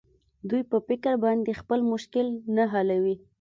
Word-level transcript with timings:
دوى 0.49 0.61
په 0.71 0.77
فکر 0.87 1.13
باندې 1.23 1.59
خپل 1.61 1.79
مشکل 1.93 2.27
نه 2.55 2.63
حلوي. 2.73 3.15